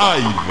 Live. 0.00 0.49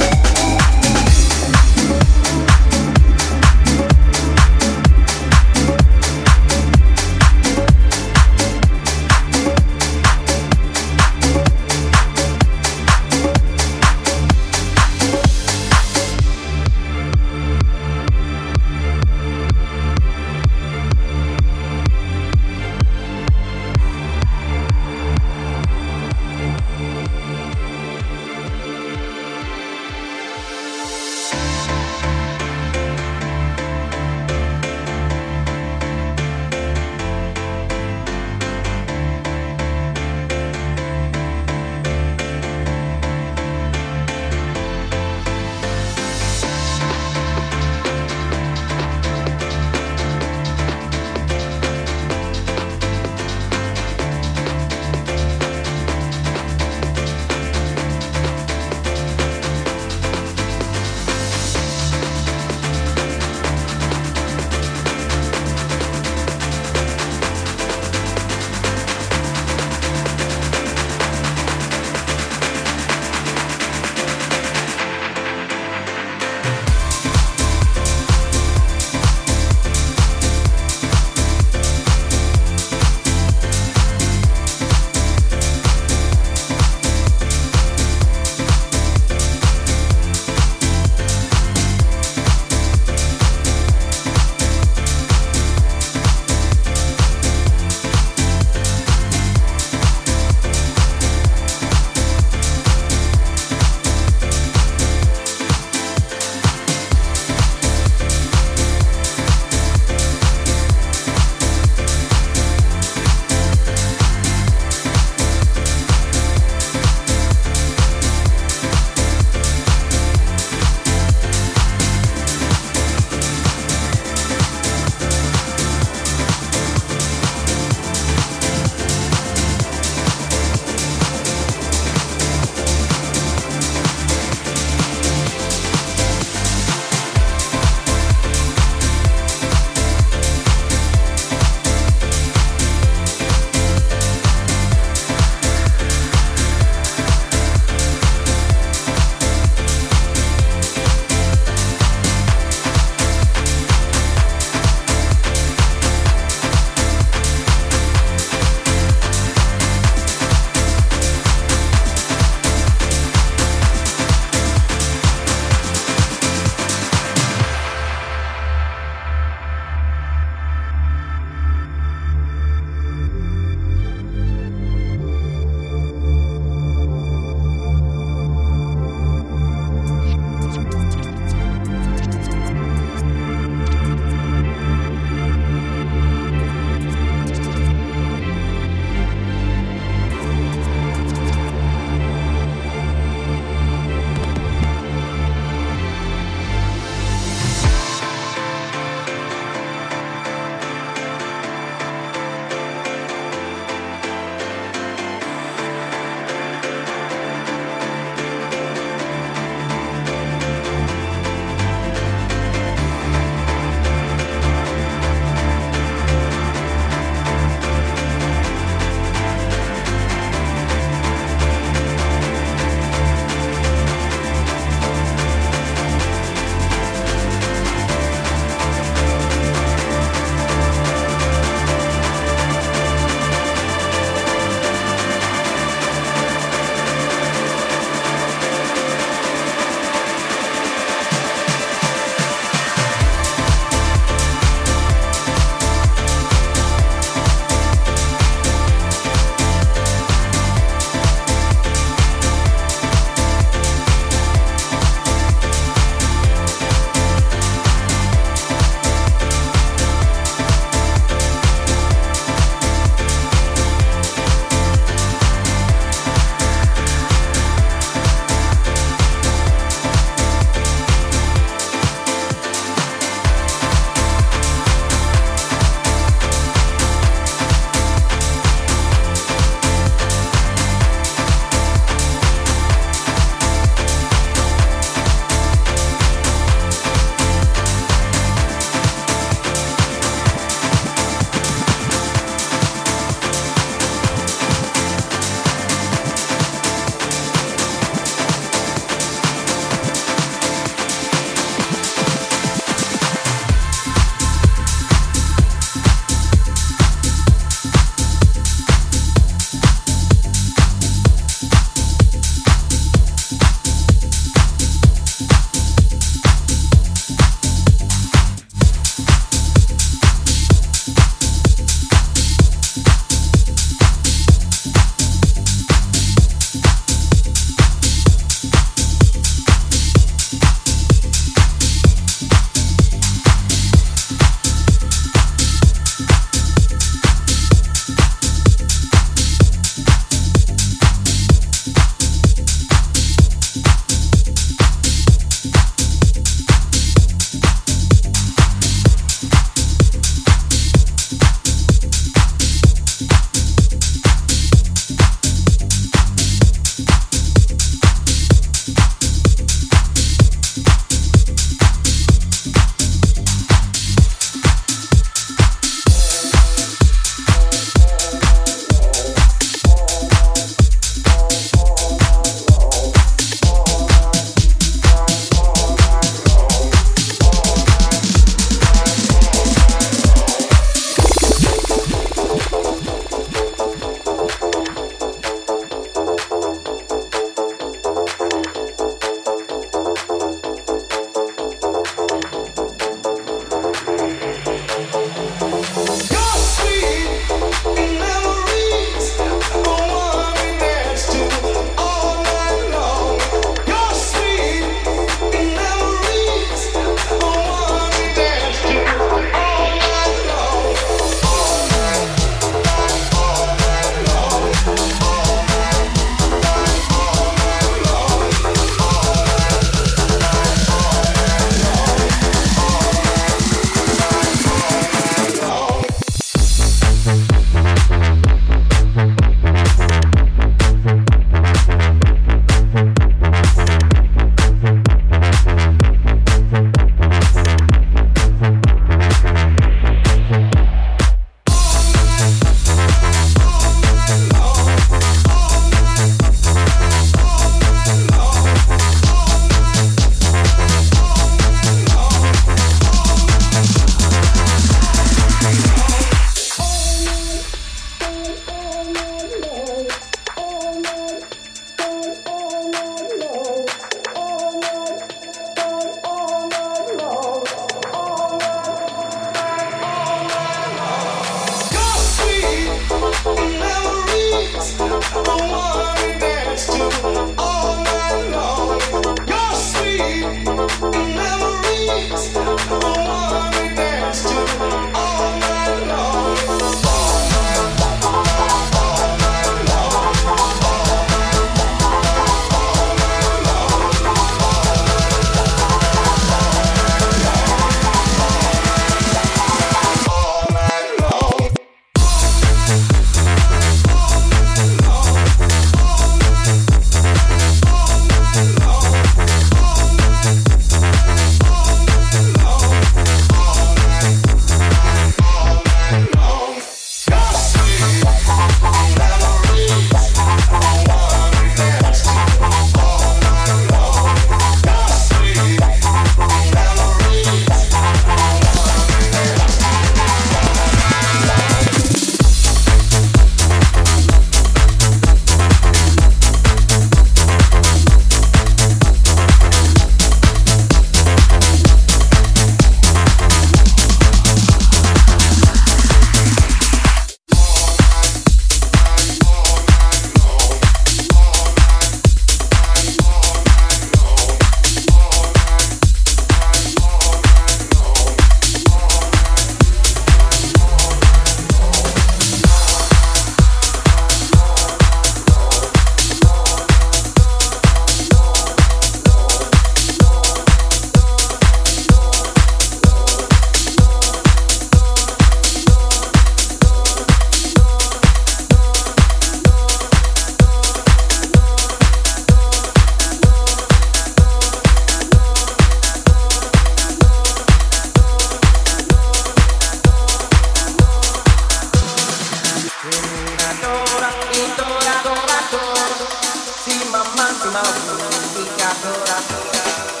See 596.61 596.77
my 596.91 597.01
mind, 597.17 597.37
see 597.41 597.49
my 597.49 597.59
way. 597.59 598.37
We 598.37 598.45
got 598.55 598.75
blood, 598.83 599.09
I 599.09 600.00